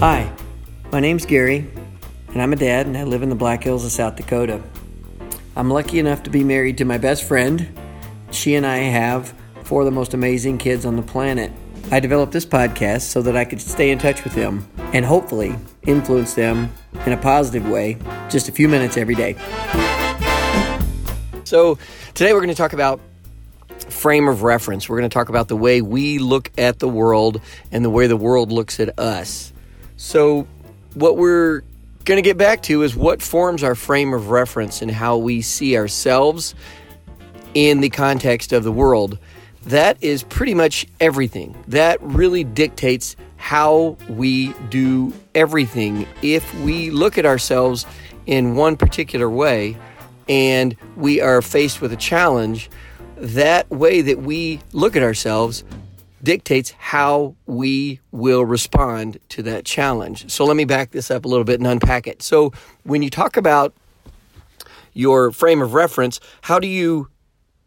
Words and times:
Hi, 0.00 0.32
my 0.90 0.98
name's 0.98 1.26
Gary, 1.26 1.70
and 2.28 2.40
I'm 2.40 2.54
a 2.54 2.56
dad, 2.56 2.86
and 2.86 2.96
I 2.96 3.04
live 3.04 3.22
in 3.22 3.28
the 3.28 3.34
Black 3.34 3.62
Hills 3.62 3.84
of 3.84 3.92
South 3.92 4.16
Dakota. 4.16 4.62
I'm 5.54 5.68
lucky 5.68 5.98
enough 5.98 6.22
to 6.22 6.30
be 6.30 6.42
married 6.42 6.78
to 6.78 6.86
my 6.86 6.96
best 6.96 7.22
friend. 7.22 7.68
She 8.30 8.54
and 8.54 8.64
I 8.64 8.78
have 8.78 9.34
four 9.62 9.82
of 9.82 9.84
the 9.84 9.90
most 9.90 10.14
amazing 10.14 10.56
kids 10.56 10.86
on 10.86 10.96
the 10.96 11.02
planet. 11.02 11.52
I 11.90 12.00
developed 12.00 12.32
this 12.32 12.46
podcast 12.46 13.02
so 13.02 13.20
that 13.20 13.36
I 13.36 13.44
could 13.44 13.60
stay 13.60 13.90
in 13.90 13.98
touch 13.98 14.24
with 14.24 14.32
them 14.32 14.66
and 14.94 15.04
hopefully 15.04 15.54
influence 15.82 16.32
them 16.32 16.72
in 17.04 17.12
a 17.12 17.18
positive 17.18 17.68
way 17.68 17.98
just 18.30 18.48
a 18.48 18.52
few 18.52 18.68
minutes 18.68 18.96
every 18.96 19.14
day. 19.14 19.34
So, 21.44 21.76
today 22.14 22.32
we're 22.32 22.40
going 22.40 22.48
to 22.48 22.54
talk 22.54 22.72
about 22.72 23.02
frame 23.90 24.28
of 24.28 24.44
reference. 24.44 24.88
We're 24.88 24.96
going 24.96 25.10
to 25.10 25.12
talk 25.12 25.28
about 25.28 25.48
the 25.48 25.58
way 25.58 25.82
we 25.82 26.18
look 26.18 26.50
at 26.56 26.78
the 26.78 26.88
world 26.88 27.42
and 27.70 27.84
the 27.84 27.90
way 27.90 28.06
the 28.06 28.16
world 28.16 28.50
looks 28.50 28.80
at 28.80 28.98
us. 28.98 29.52
So, 30.02 30.46
what 30.94 31.18
we're 31.18 31.60
going 32.06 32.16
to 32.16 32.22
get 32.22 32.38
back 32.38 32.62
to 32.64 32.82
is 32.84 32.96
what 32.96 33.20
forms 33.20 33.62
our 33.62 33.74
frame 33.74 34.14
of 34.14 34.30
reference 34.30 34.80
and 34.80 34.90
how 34.90 35.18
we 35.18 35.42
see 35.42 35.76
ourselves 35.76 36.54
in 37.52 37.82
the 37.82 37.90
context 37.90 38.54
of 38.54 38.64
the 38.64 38.72
world. 38.72 39.18
That 39.66 39.98
is 40.00 40.22
pretty 40.22 40.54
much 40.54 40.86
everything. 41.00 41.54
That 41.68 42.00
really 42.00 42.44
dictates 42.44 43.14
how 43.36 43.98
we 44.08 44.54
do 44.70 45.12
everything. 45.34 46.08
If 46.22 46.52
we 46.60 46.88
look 46.90 47.18
at 47.18 47.26
ourselves 47.26 47.84
in 48.24 48.56
one 48.56 48.78
particular 48.78 49.28
way 49.28 49.76
and 50.30 50.74
we 50.96 51.20
are 51.20 51.42
faced 51.42 51.82
with 51.82 51.92
a 51.92 51.96
challenge, 51.96 52.70
that 53.18 53.68
way 53.68 54.00
that 54.00 54.22
we 54.22 54.60
look 54.72 54.96
at 54.96 55.02
ourselves 55.02 55.62
dictates 56.22 56.72
how 56.72 57.34
we 57.46 58.00
will 58.10 58.44
respond 58.44 59.18
to 59.30 59.42
that 59.42 59.64
challenge. 59.64 60.30
So 60.30 60.44
let 60.44 60.56
me 60.56 60.64
back 60.64 60.90
this 60.90 61.10
up 61.10 61.24
a 61.24 61.28
little 61.28 61.44
bit 61.44 61.60
and 61.60 61.66
unpack 61.66 62.06
it. 62.06 62.22
So 62.22 62.52
when 62.84 63.02
you 63.02 63.10
talk 63.10 63.36
about 63.36 63.74
your 64.92 65.30
frame 65.30 65.62
of 65.62 65.74
reference, 65.74 66.20
how 66.42 66.58
do 66.58 66.66
you 66.66 67.08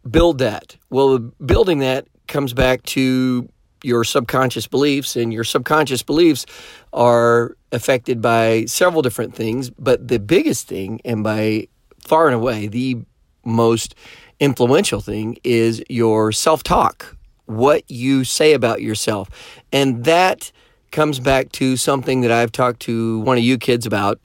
build 0.08 0.38
that? 0.38 0.76
Well, 0.90 1.18
building 1.18 1.78
that 1.80 2.06
comes 2.28 2.52
back 2.52 2.82
to 2.84 3.48
your 3.82 4.02
subconscious 4.02 4.66
beliefs, 4.66 5.14
and 5.14 5.32
your 5.32 5.44
subconscious 5.44 6.02
beliefs 6.02 6.46
are 6.94 7.54
affected 7.70 8.22
by 8.22 8.64
several 8.64 9.02
different 9.02 9.34
things, 9.34 9.68
but 9.68 10.08
the 10.08 10.18
biggest 10.18 10.66
thing, 10.66 11.00
and 11.04 11.22
by 11.22 11.68
far 12.00 12.26
and 12.26 12.34
away 12.34 12.66
the 12.66 12.96
most 13.44 13.94
influential 14.40 15.00
thing, 15.00 15.36
is 15.44 15.82
your 15.90 16.32
self 16.32 16.62
talk 16.62 17.14
what 17.46 17.88
you 17.90 18.24
say 18.24 18.52
about 18.52 18.82
yourself. 18.82 19.28
And 19.72 20.04
that 20.04 20.52
comes 20.90 21.20
back 21.20 21.50
to 21.52 21.76
something 21.76 22.20
that 22.22 22.30
I've 22.30 22.52
talked 22.52 22.80
to 22.80 23.20
one 23.20 23.36
of 23.36 23.44
you 23.44 23.58
kids 23.58 23.84
about 23.86 24.20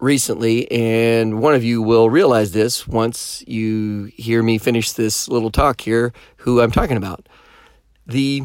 recently, 0.00 0.70
and 0.72 1.40
one 1.40 1.54
of 1.54 1.62
you 1.62 1.80
will 1.80 2.10
realize 2.10 2.52
this 2.52 2.88
once 2.88 3.44
you 3.46 4.10
hear 4.16 4.42
me 4.42 4.58
finish 4.58 4.92
this 4.92 5.28
little 5.28 5.50
talk 5.50 5.80
here, 5.80 6.12
who 6.38 6.60
I'm 6.60 6.72
talking 6.72 6.96
about. 6.96 7.28
The 8.06 8.42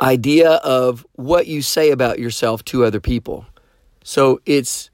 idea 0.00 0.52
of 0.52 1.04
what 1.14 1.46
you 1.46 1.62
say 1.62 1.90
about 1.90 2.18
yourself 2.18 2.64
to 2.66 2.84
other 2.84 3.00
people. 3.00 3.46
So 4.04 4.40
it's 4.46 4.89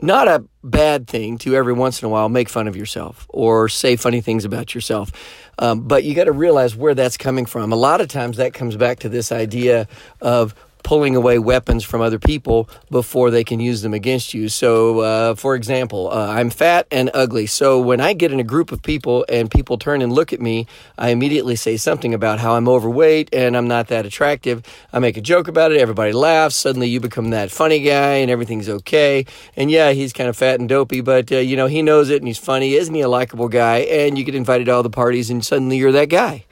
not 0.00 0.28
a 0.28 0.44
bad 0.62 1.06
thing 1.06 1.38
to 1.38 1.54
every 1.54 1.72
once 1.72 2.02
in 2.02 2.06
a 2.06 2.08
while 2.08 2.28
make 2.28 2.48
fun 2.48 2.68
of 2.68 2.76
yourself 2.76 3.26
or 3.28 3.68
say 3.68 3.96
funny 3.96 4.20
things 4.20 4.44
about 4.44 4.74
yourself. 4.74 5.10
Um, 5.58 5.82
but 5.82 6.04
you 6.04 6.14
got 6.14 6.24
to 6.24 6.32
realize 6.32 6.76
where 6.76 6.94
that's 6.94 7.16
coming 7.16 7.46
from. 7.46 7.72
A 7.72 7.76
lot 7.76 8.00
of 8.00 8.08
times 8.08 8.36
that 8.36 8.54
comes 8.54 8.76
back 8.76 9.00
to 9.00 9.08
this 9.08 9.32
idea 9.32 9.88
of 10.20 10.54
pulling 10.82 11.16
away 11.16 11.38
weapons 11.38 11.84
from 11.84 12.00
other 12.00 12.18
people 12.18 12.68
before 12.90 13.30
they 13.30 13.44
can 13.44 13.60
use 13.60 13.82
them 13.82 13.94
against 13.94 14.34
you. 14.34 14.48
So, 14.48 15.00
uh, 15.00 15.34
for 15.34 15.54
example, 15.54 16.10
uh, 16.10 16.28
I'm 16.28 16.50
fat 16.50 16.86
and 16.90 17.10
ugly. 17.14 17.46
So, 17.46 17.80
when 17.80 18.00
I 18.00 18.12
get 18.12 18.32
in 18.32 18.40
a 18.40 18.44
group 18.44 18.72
of 18.72 18.82
people 18.82 19.24
and 19.28 19.50
people 19.50 19.78
turn 19.78 20.02
and 20.02 20.12
look 20.12 20.32
at 20.32 20.40
me, 20.40 20.66
I 20.96 21.10
immediately 21.10 21.56
say 21.56 21.76
something 21.76 22.14
about 22.14 22.38
how 22.38 22.54
I'm 22.54 22.68
overweight 22.68 23.28
and 23.32 23.56
I'm 23.56 23.68
not 23.68 23.88
that 23.88 24.06
attractive. 24.06 24.62
I 24.92 24.98
make 24.98 25.16
a 25.16 25.20
joke 25.20 25.48
about 25.48 25.72
it. 25.72 25.80
Everybody 25.80 26.12
laughs. 26.12 26.56
Suddenly, 26.56 26.88
you 26.88 27.00
become 27.00 27.30
that 27.30 27.50
funny 27.50 27.80
guy 27.80 28.14
and 28.16 28.30
everything's 28.30 28.68
okay. 28.68 29.26
And 29.56 29.70
yeah, 29.70 29.92
he's 29.92 30.12
kind 30.12 30.28
of 30.28 30.36
fat 30.36 30.60
and 30.60 30.68
dopey, 30.68 31.00
but 31.00 31.30
uh, 31.32 31.36
you 31.36 31.56
know, 31.56 31.66
he 31.66 31.82
knows 31.82 32.10
it 32.10 32.22
and 32.22 32.26
he's 32.26 32.38
funny. 32.38 32.74
Isn't 32.74 32.94
he 32.94 33.00
a 33.00 33.08
likable 33.08 33.48
guy? 33.48 33.78
And 33.78 34.16
you 34.16 34.24
get 34.24 34.34
invited 34.34 34.66
to 34.66 34.72
all 34.72 34.82
the 34.82 34.90
parties 34.90 35.30
and 35.30 35.44
suddenly 35.44 35.76
you're 35.76 35.92
that 35.92 36.08
guy. 36.08 36.44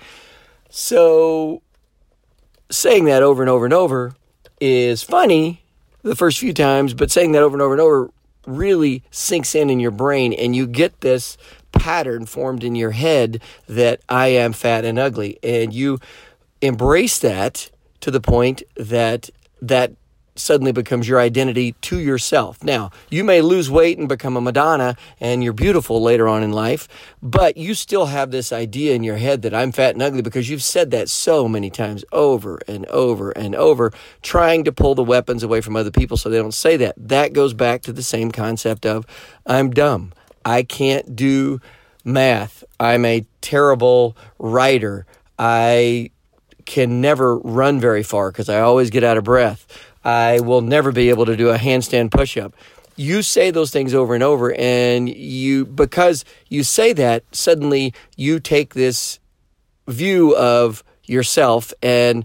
So, 0.68 1.62
saying 2.70 3.04
that 3.06 3.22
over 3.22 3.42
and 3.42 3.50
over 3.50 3.64
and 3.64 3.74
over 3.74 4.14
is 4.60 5.02
funny 5.02 5.62
the 6.02 6.16
first 6.16 6.38
few 6.38 6.52
times, 6.52 6.94
but 6.94 7.10
saying 7.10 7.32
that 7.32 7.42
over 7.42 7.54
and 7.54 7.62
over 7.62 7.74
and 7.74 7.80
over 7.80 8.10
really 8.46 9.02
sinks 9.10 9.54
in 9.54 9.70
in 9.70 9.80
your 9.80 9.90
brain 9.90 10.32
and 10.32 10.54
you 10.54 10.66
get 10.66 11.00
this 11.00 11.36
pattern 11.72 12.26
formed 12.26 12.62
in 12.62 12.74
your 12.74 12.92
head 12.92 13.42
that 13.66 14.00
I 14.08 14.28
am 14.28 14.52
fat 14.52 14.84
and 14.84 14.98
ugly. 14.98 15.38
And 15.42 15.74
you 15.74 15.98
embrace 16.60 17.18
that 17.18 17.70
to 18.00 18.10
the 18.10 18.20
point 18.20 18.62
that 18.76 19.30
that 19.60 19.92
suddenly 20.38 20.72
becomes 20.72 21.08
your 21.08 21.20
identity 21.20 21.72
to 21.82 21.98
yourself. 21.98 22.62
Now, 22.62 22.90
you 23.10 23.24
may 23.24 23.40
lose 23.40 23.70
weight 23.70 23.98
and 23.98 24.08
become 24.08 24.36
a 24.36 24.40
Madonna 24.40 24.96
and 25.20 25.42
you're 25.42 25.52
beautiful 25.52 26.02
later 26.02 26.28
on 26.28 26.42
in 26.42 26.52
life, 26.52 26.88
but 27.22 27.56
you 27.56 27.74
still 27.74 28.06
have 28.06 28.30
this 28.30 28.52
idea 28.52 28.94
in 28.94 29.02
your 29.02 29.16
head 29.16 29.42
that 29.42 29.54
I'm 29.54 29.72
fat 29.72 29.94
and 29.94 30.02
ugly 30.02 30.22
because 30.22 30.48
you've 30.48 30.62
said 30.62 30.90
that 30.92 31.08
so 31.08 31.48
many 31.48 31.70
times 31.70 32.04
over 32.12 32.60
and 32.68 32.86
over 32.86 33.30
and 33.30 33.54
over, 33.54 33.92
trying 34.22 34.64
to 34.64 34.72
pull 34.72 34.94
the 34.94 35.04
weapons 35.04 35.42
away 35.42 35.60
from 35.60 35.76
other 35.76 35.90
people 35.90 36.16
so 36.16 36.28
they 36.28 36.38
don't 36.38 36.54
say 36.54 36.76
that. 36.76 36.94
That 36.96 37.32
goes 37.32 37.54
back 37.54 37.82
to 37.82 37.92
the 37.92 38.02
same 38.02 38.30
concept 38.30 38.86
of 38.86 39.06
I'm 39.46 39.70
dumb. 39.70 40.12
I 40.44 40.62
can't 40.62 41.16
do 41.16 41.60
math. 42.04 42.62
I'm 42.78 43.04
a 43.04 43.26
terrible 43.40 44.16
writer. 44.38 45.06
I 45.38 46.10
can 46.66 47.00
never 47.00 47.38
run 47.38 47.80
very 47.80 48.02
far 48.02 48.30
because 48.30 48.48
I 48.48 48.60
always 48.60 48.90
get 48.90 49.04
out 49.04 49.16
of 49.16 49.24
breath. 49.24 49.66
I 50.06 50.38
will 50.38 50.60
never 50.60 50.92
be 50.92 51.08
able 51.08 51.26
to 51.26 51.36
do 51.36 51.50
a 51.50 51.58
handstand 51.58 52.12
push 52.12 52.36
up. 52.36 52.54
You 52.94 53.22
say 53.22 53.50
those 53.50 53.72
things 53.72 53.92
over 53.92 54.14
and 54.14 54.22
over, 54.22 54.54
and 54.54 55.08
you, 55.08 55.66
because 55.66 56.24
you 56.48 56.62
say 56.62 56.92
that, 56.92 57.24
suddenly 57.32 57.92
you 58.16 58.38
take 58.38 58.74
this 58.74 59.18
view 59.88 60.34
of 60.36 60.84
yourself 61.04 61.74
and 61.82 62.24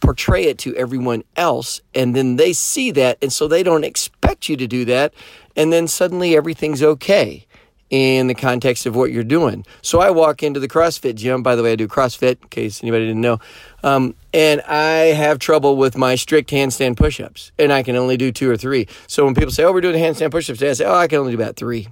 portray 0.00 0.44
it 0.44 0.58
to 0.58 0.74
everyone 0.76 1.24
else 1.36 1.80
and 1.94 2.14
then 2.14 2.36
they 2.36 2.52
see 2.52 2.90
that 2.92 3.18
and 3.20 3.32
so 3.32 3.48
they 3.48 3.64
don't 3.64 3.82
expect 3.82 4.48
you 4.48 4.56
to 4.56 4.66
do 4.66 4.84
that 4.84 5.12
and 5.56 5.72
then 5.72 5.88
suddenly 5.88 6.36
everything's 6.36 6.82
okay 6.82 7.44
in 7.90 8.26
the 8.26 8.34
context 8.34 8.86
of 8.86 8.94
what 8.94 9.12
you're 9.12 9.24
doing. 9.24 9.64
So 9.82 10.00
I 10.00 10.10
walk 10.10 10.42
into 10.42 10.60
the 10.60 10.68
CrossFit 10.68 11.14
gym. 11.14 11.42
By 11.42 11.56
the 11.56 11.62
way, 11.62 11.72
I 11.72 11.76
do 11.76 11.88
CrossFit 11.88 12.42
in 12.42 12.48
case 12.48 12.82
anybody 12.82 13.06
didn't 13.06 13.22
know. 13.22 13.38
Um, 13.82 14.14
and 14.34 14.60
I 14.62 15.14
have 15.14 15.38
trouble 15.38 15.76
with 15.76 15.96
my 15.96 16.14
strict 16.14 16.50
handstand 16.50 16.96
push-ups, 16.96 17.52
and 17.58 17.72
I 17.72 17.82
can 17.82 17.96
only 17.96 18.16
do 18.16 18.32
two 18.32 18.50
or 18.50 18.56
three. 18.56 18.88
So 19.06 19.24
when 19.24 19.34
people 19.34 19.52
say, 19.52 19.64
"Oh, 19.64 19.72
we're 19.72 19.80
doing 19.80 20.00
handstand 20.00 20.30
push-ups," 20.30 20.62
I 20.62 20.72
say, 20.72 20.84
"Oh, 20.84 20.94
I 20.94 21.06
can 21.06 21.20
only 21.20 21.32
do 21.32 21.40
about 21.40 21.56
three. 21.56 21.88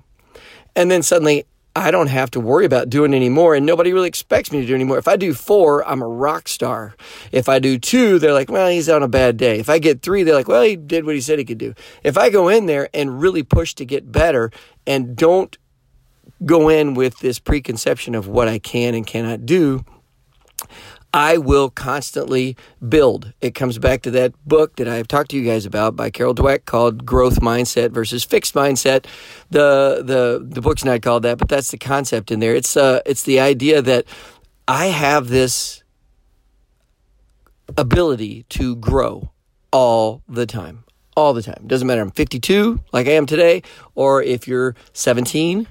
And 0.75 0.91
then 0.91 1.03
suddenly 1.03 1.47
I 1.77 1.91
don't 1.91 2.07
have 2.07 2.31
to 2.31 2.41
worry 2.41 2.65
about 2.65 2.89
doing 2.89 3.13
anymore, 3.13 3.55
and 3.55 3.67
nobody 3.67 3.93
really 3.93 4.09
expects 4.09 4.51
me 4.51 4.63
to 4.63 4.67
do 4.67 4.75
anymore. 4.75 4.97
If 4.97 5.07
I 5.07 5.17
do 5.17 5.35
four, 5.35 5.87
I'm 5.87 6.01
a 6.01 6.09
rock 6.09 6.49
star. 6.49 6.97
If 7.33 7.51
I 7.51 7.59
do 7.59 7.79
two, 7.79 8.19
they're 8.19 8.33
like, 8.33 8.51
well, 8.51 8.71
he's 8.71 8.89
on 8.89 9.03
a 9.03 9.09
bad 9.09 9.37
day. 9.37 9.59
If 9.59 9.69
I 9.69 9.79
get 9.79 10.01
three, 10.01 10.23
they're 10.23 10.35
like, 10.35 10.49
well, 10.49 10.63
he 10.63 10.75
did 10.75 11.05
what 11.05 11.15
he 11.15 11.21
said 11.21 11.39
he 11.39 11.45
could 11.45 11.59
do. 11.59 11.75
If 12.03 12.17
I 12.17 12.31
go 12.31 12.49
in 12.49 12.65
there 12.65 12.89
and 12.95 13.21
really 13.21 13.43
push 13.43 13.75
to 13.75 13.85
get 13.85 14.11
better 14.11 14.51
and 14.87 15.15
don't 15.15 15.59
go 16.45 16.69
in 16.69 16.95
with 16.95 17.19
this 17.19 17.39
preconception 17.39 18.15
of 18.15 18.29
what 18.29 18.49
I 18.49 18.59
can 18.59 18.95
and 18.95 19.07
cannot 19.07 19.47
do, 19.47 19.85
I 21.17 21.39
will 21.39 21.71
constantly 21.71 22.57
build. 22.87 23.33
It 23.41 23.55
comes 23.55 23.79
back 23.79 24.03
to 24.03 24.11
that 24.11 24.35
book 24.45 24.77
that 24.77 24.87
I've 24.87 25.09
talked 25.09 25.31
to 25.31 25.39
you 25.39 25.45
guys 25.45 25.65
about 25.65 25.97
by 25.97 26.11
Carol 26.11 26.35
Dweck 26.35 26.67
called 26.67 27.07
Growth 27.07 27.41
Mindset 27.41 27.91
versus 27.91 28.23
Fixed 28.23 28.53
Mindset. 28.55 29.07
The 29.51 30.03
the 30.05 30.47
the 30.47 30.61
book's 30.61 30.85
not 30.85 31.01
called 31.01 31.23
that, 31.23 31.39
but 31.39 31.49
that's 31.49 31.71
the 31.71 31.79
concept 31.79 32.31
in 32.31 32.41
there. 32.41 32.55
It's 32.55 32.77
uh 32.77 33.01
it's 33.07 33.23
the 33.23 33.41
idea 33.41 33.81
that 33.81 34.05
I 34.69 34.87
have 34.87 35.29
this 35.29 35.83
ability 37.79 38.45
to 38.51 38.77
grow 38.77 39.31
all 39.73 40.23
the 40.29 40.45
time. 40.45 40.85
All 41.17 41.33
the 41.33 41.43
time. 41.43 41.65
Doesn't 41.67 41.87
matter 41.87 42.03
I'm 42.03 42.11
52 42.11 42.79
like 42.93 43.07
I 43.07 43.13
am 43.13 43.25
today 43.25 43.63
or 43.95 44.23
if 44.23 44.47
you're 44.47 44.75
17 44.93 45.67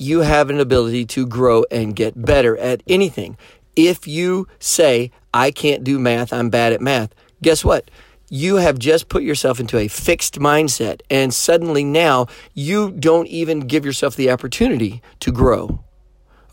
you 0.00 0.20
have 0.20 0.48
an 0.48 0.58
ability 0.58 1.04
to 1.04 1.26
grow 1.26 1.62
and 1.70 1.94
get 1.94 2.24
better 2.24 2.56
at 2.56 2.82
anything. 2.86 3.36
If 3.76 4.08
you 4.08 4.48
say, 4.58 5.10
I 5.34 5.50
can't 5.50 5.84
do 5.84 5.98
math, 5.98 6.32
I'm 6.32 6.48
bad 6.48 6.72
at 6.72 6.80
math, 6.80 7.14
guess 7.42 7.62
what? 7.62 7.90
You 8.30 8.56
have 8.56 8.78
just 8.78 9.08
put 9.10 9.22
yourself 9.22 9.60
into 9.60 9.76
a 9.76 9.88
fixed 9.88 10.38
mindset, 10.38 11.02
and 11.10 11.34
suddenly 11.34 11.84
now 11.84 12.28
you 12.54 12.92
don't 12.92 13.26
even 13.26 13.60
give 13.60 13.84
yourself 13.84 14.16
the 14.16 14.30
opportunity 14.30 15.02
to 15.20 15.30
grow. 15.30 15.84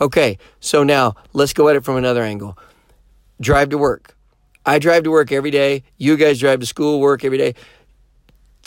Okay, 0.02 0.38
so 0.60 0.84
now 0.84 1.16
let's 1.32 1.54
go 1.54 1.70
at 1.70 1.78
it 1.78 1.86
from 1.86 1.96
another 1.96 2.24
angle. 2.24 2.58
Drive 3.40 3.70
to 3.70 3.78
work. 3.78 4.16
I 4.66 4.80
drive 4.80 5.04
to 5.04 5.12
work 5.12 5.32
every 5.32 5.52
day. 5.52 5.84
You 5.98 6.18
guys 6.18 6.40
drive 6.40 6.60
to 6.60 6.66
school, 6.66 7.00
work 7.00 7.24
every 7.24 7.38
day 7.38 7.56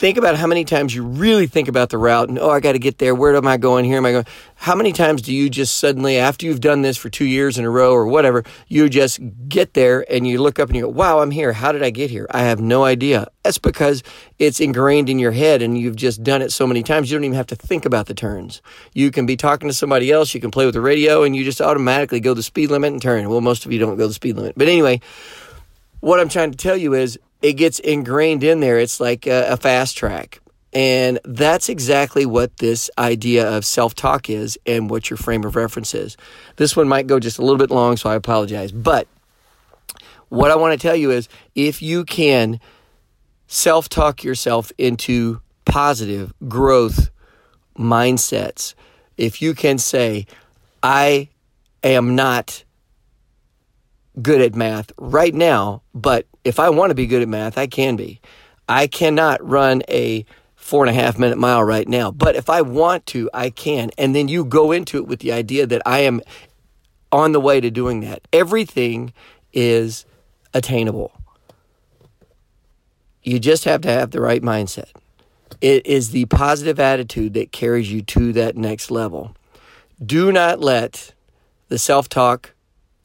think 0.01 0.17
about 0.17 0.35
how 0.35 0.47
many 0.47 0.65
times 0.65 0.95
you 0.95 1.03
really 1.03 1.45
think 1.45 1.67
about 1.67 1.91
the 1.91 1.97
route 1.99 2.27
and 2.27 2.39
oh 2.39 2.49
i 2.49 2.59
got 2.59 2.71
to 2.71 2.79
get 2.79 2.97
there. 2.97 3.13
Where 3.13 3.35
am 3.35 3.45
i 3.45 3.57
going? 3.57 3.85
Here 3.85 3.97
am 3.97 4.05
i 4.07 4.11
going 4.11 4.25
how 4.55 4.73
many 4.73 4.93
times 4.93 5.21
do 5.21 5.31
you 5.31 5.47
just 5.47 5.77
suddenly 5.77 6.17
after 6.17 6.47
you've 6.47 6.59
done 6.59 6.81
this 6.81 6.97
for 6.97 7.11
two 7.11 7.25
years 7.25 7.59
in 7.59 7.65
a 7.65 7.69
row 7.69 7.93
or 7.93 8.07
whatever 8.07 8.43
you 8.67 8.89
just 8.89 9.19
get 9.47 9.75
there 9.75 10.03
and 10.11 10.25
you 10.25 10.41
look 10.41 10.57
up 10.57 10.69
and 10.69 10.75
you 10.75 10.85
go 10.85 10.89
wow 10.89 11.19
i'm 11.19 11.29
here. 11.29 11.53
How 11.53 11.71
did 11.71 11.83
i 11.83 11.91
get 11.91 12.09
here? 12.09 12.25
I 12.31 12.41
have 12.41 12.59
no 12.59 12.83
idea. 12.83 13.27
That's 13.43 13.59
because 13.59 14.01
it's 14.39 14.59
ingrained 14.59 15.07
in 15.07 15.19
your 15.19 15.33
head 15.33 15.61
and 15.61 15.77
you've 15.77 15.97
just 15.97 16.23
done 16.23 16.41
it 16.41 16.51
so 16.51 16.65
many 16.65 16.81
times 16.81 17.11
you 17.11 17.17
don't 17.17 17.25
even 17.25 17.37
have 17.37 17.45
to 17.47 17.55
think 17.55 17.85
about 17.85 18.07
the 18.07 18.15
turns. 18.15 18.63
You 18.93 19.11
can 19.11 19.27
be 19.27 19.37
talking 19.37 19.69
to 19.69 19.73
somebody 19.73 20.11
else 20.11 20.33
you 20.33 20.41
can 20.41 20.49
play 20.49 20.65
with 20.65 20.73
the 20.73 20.81
radio 20.81 21.21
and 21.21 21.35
you 21.35 21.43
just 21.43 21.61
automatically 21.61 22.19
go 22.19 22.33
the 22.33 22.41
speed 22.41 22.71
limit 22.71 22.91
and 22.91 22.99
turn. 23.03 23.29
Well 23.29 23.39
most 23.39 23.67
of 23.67 23.71
you 23.71 23.77
don't 23.77 23.97
go 23.97 24.07
the 24.07 24.15
speed 24.15 24.35
limit. 24.35 24.55
But 24.57 24.67
anyway 24.67 24.99
what 25.99 26.19
i'm 26.19 26.29
trying 26.29 26.49
to 26.49 26.57
tell 26.57 26.75
you 26.75 26.95
is 26.95 27.19
it 27.41 27.53
gets 27.53 27.79
ingrained 27.79 28.43
in 28.43 28.59
there. 28.59 28.79
It's 28.79 28.99
like 28.99 29.27
a, 29.27 29.53
a 29.53 29.57
fast 29.57 29.97
track. 29.97 30.41
And 30.73 31.19
that's 31.25 31.67
exactly 31.67 32.25
what 32.25 32.57
this 32.57 32.89
idea 32.97 33.49
of 33.49 33.65
self 33.65 33.93
talk 33.93 34.29
is 34.29 34.57
and 34.65 34.89
what 34.89 35.09
your 35.09 35.17
frame 35.17 35.43
of 35.43 35.55
reference 35.55 35.93
is. 35.93 36.15
This 36.55 36.75
one 36.77 36.87
might 36.87 37.07
go 37.07 37.19
just 37.19 37.39
a 37.39 37.41
little 37.41 37.57
bit 37.57 37.71
long, 37.71 37.97
so 37.97 38.09
I 38.09 38.15
apologize. 38.15 38.71
But 38.71 39.07
what 40.29 40.49
I 40.49 40.55
want 40.55 40.71
to 40.71 40.79
tell 40.79 40.95
you 40.95 41.11
is 41.11 41.27
if 41.55 41.81
you 41.81 42.05
can 42.05 42.59
self 43.47 43.89
talk 43.89 44.23
yourself 44.23 44.71
into 44.77 45.41
positive 45.65 46.33
growth 46.47 47.09
mindsets, 47.77 48.73
if 49.17 49.41
you 49.41 49.53
can 49.53 49.77
say, 49.77 50.25
I 50.81 51.27
am 51.83 52.15
not 52.15 52.63
good 54.21 54.41
at 54.41 54.55
math 54.55 54.91
right 54.97 55.33
now, 55.33 55.81
but 55.93 56.27
if 56.43 56.59
I 56.59 56.69
want 56.69 56.89
to 56.89 56.95
be 56.95 57.07
good 57.07 57.21
at 57.21 57.27
math, 57.27 57.57
I 57.57 57.67
can 57.67 57.95
be. 57.95 58.19
I 58.67 58.87
cannot 58.87 59.45
run 59.47 59.83
a 59.89 60.25
four 60.55 60.85
and 60.85 60.95
a 60.95 60.99
half 60.99 61.17
minute 61.17 61.37
mile 61.37 61.63
right 61.63 61.87
now, 61.87 62.11
but 62.11 62.35
if 62.35 62.49
I 62.49 62.61
want 62.61 63.05
to, 63.07 63.29
I 63.33 63.49
can. 63.49 63.91
And 63.97 64.15
then 64.15 64.27
you 64.27 64.45
go 64.45 64.71
into 64.71 64.97
it 64.97 65.07
with 65.07 65.19
the 65.19 65.31
idea 65.31 65.65
that 65.65 65.81
I 65.85 65.99
am 65.99 66.21
on 67.11 67.31
the 67.31 67.39
way 67.39 67.59
to 67.59 67.69
doing 67.69 68.01
that. 68.01 68.27
Everything 68.31 69.13
is 69.53 70.05
attainable. 70.53 71.11
You 73.23 73.39
just 73.39 73.65
have 73.65 73.81
to 73.81 73.89
have 73.89 74.11
the 74.11 74.21
right 74.21 74.41
mindset. 74.41 74.89
It 75.59 75.85
is 75.85 76.11
the 76.11 76.25
positive 76.25 76.79
attitude 76.79 77.33
that 77.33 77.51
carries 77.51 77.91
you 77.91 78.01
to 78.03 78.33
that 78.33 78.55
next 78.55 78.89
level. 78.89 79.35
Do 80.03 80.31
not 80.31 80.59
let 80.59 81.13
the 81.67 81.77
self 81.77 82.09
talk 82.09 82.53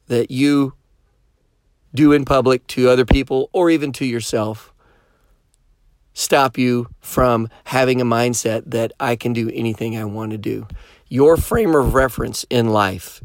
that 0.07 0.31
you 0.31 0.75
do 1.97 2.13
in 2.13 2.25
public 2.25 2.67
to 2.69 2.89
other 2.89 3.05
people 3.05 3.51
or 3.53 3.71
even 3.71 3.93
to 3.93 4.05
yourself 4.07 4.73
stop 6.17 6.57
you 6.57 6.89
from 7.01 7.47
having 7.65 8.01
a 8.01 8.05
mindset 8.05 8.63
that 8.65 8.91
I 8.99 9.17
can 9.17 9.35
do 9.35 9.51
anything 9.53 9.99
I 9.99 10.07
want 10.07 10.31
to 10.31 10.39
do. 10.39 10.67
Your 11.09 11.37
frame 11.37 11.75
of 11.75 11.93
reference 11.93 12.45
in 12.49 12.69
life 12.69 13.23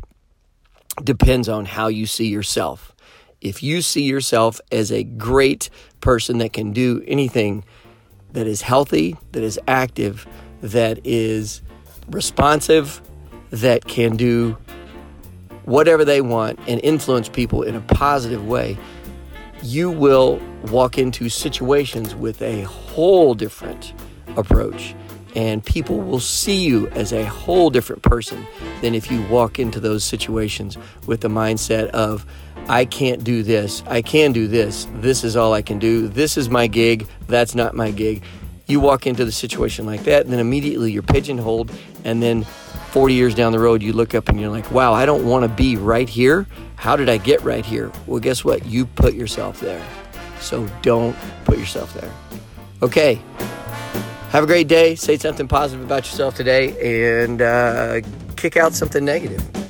depends 1.01 1.47
on 1.47 1.65
how 1.65 1.87
you 1.87 2.05
see 2.05 2.27
yourself. 2.27 2.93
If 3.39 3.63
you 3.63 3.81
see 3.81 4.03
yourself 4.03 4.59
as 4.73 4.91
a 4.91 5.03
great 5.03 5.69
person 6.01 6.39
that 6.39 6.51
can 6.51 6.73
do 6.73 7.01
anything 7.07 7.63
that 8.33 8.45
is 8.45 8.61
healthy, 8.61 9.15
that 9.31 9.41
is 9.41 9.57
active, 9.69 10.27
that 10.61 10.99
is 11.05 11.61
responsive, 12.09 13.01
that 13.51 13.85
can 13.85 14.17
do 14.17 14.57
whatever 15.65 16.03
they 16.05 16.21
want 16.21 16.59
and 16.67 16.79
influence 16.83 17.29
people 17.29 17.63
in 17.63 17.75
a 17.75 17.81
positive 17.81 18.47
way, 18.47 18.77
you 19.63 19.91
will 19.91 20.41
walk 20.69 20.97
into 20.97 21.29
situations 21.29 22.15
with 22.15 22.41
a 22.41 22.61
whole 22.63 23.33
different 23.33 23.93
approach. 24.37 24.95
And 25.33 25.63
people 25.63 25.99
will 25.99 26.19
see 26.19 26.61
you 26.61 26.89
as 26.89 27.13
a 27.13 27.23
whole 27.23 27.69
different 27.69 28.01
person 28.01 28.45
than 28.81 28.93
if 28.93 29.09
you 29.09 29.21
walk 29.27 29.59
into 29.59 29.79
those 29.79 30.03
situations 30.03 30.77
with 31.05 31.21
the 31.21 31.29
mindset 31.29 31.87
of, 31.91 32.25
I 32.67 32.83
can't 32.85 33.23
do 33.23 33.41
this, 33.41 33.81
I 33.87 34.01
can 34.01 34.33
do 34.33 34.47
this, 34.47 34.87
this 34.95 35.23
is 35.23 35.37
all 35.37 35.53
I 35.53 35.61
can 35.61 35.79
do, 35.79 36.09
this 36.09 36.37
is 36.37 36.49
my 36.49 36.67
gig, 36.67 37.07
that's 37.27 37.55
not 37.55 37.75
my 37.75 37.91
gig. 37.91 38.23
You 38.71 38.79
walk 38.79 39.05
into 39.05 39.25
the 39.25 39.33
situation 39.33 39.85
like 39.85 40.05
that, 40.05 40.23
and 40.23 40.31
then 40.31 40.39
immediately 40.39 40.93
you're 40.93 41.03
pigeonholed, 41.03 41.71
and 42.05 42.23
then 42.23 42.45
40 42.91 43.13
years 43.13 43.35
down 43.35 43.51
the 43.51 43.59
road, 43.59 43.83
you 43.83 43.91
look 43.91 44.15
up 44.15 44.29
and 44.29 44.39
you're 44.39 44.49
like, 44.49 44.71
wow, 44.71 44.93
I 44.93 45.05
don't 45.05 45.25
want 45.25 45.43
to 45.43 45.49
be 45.49 45.75
right 45.75 46.07
here. 46.07 46.47
How 46.77 46.95
did 46.95 47.09
I 47.09 47.17
get 47.17 47.41
right 47.41 47.65
here? 47.65 47.91
Well, 48.07 48.21
guess 48.21 48.45
what? 48.45 48.65
You 48.65 48.85
put 48.85 49.13
yourself 49.13 49.59
there. 49.59 49.85
So 50.39 50.69
don't 50.81 51.15
put 51.43 51.57
yourself 51.57 51.93
there. 51.93 52.11
Okay. 52.81 53.21
Have 54.29 54.45
a 54.45 54.47
great 54.47 54.69
day. 54.69 54.95
Say 54.95 55.17
something 55.17 55.49
positive 55.49 55.85
about 55.85 56.05
yourself 56.05 56.35
today 56.35 57.23
and 57.23 57.41
uh, 57.41 57.99
kick 58.37 58.55
out 58.55 58.73
something 58.73 59.03
negative. 59.03 59.60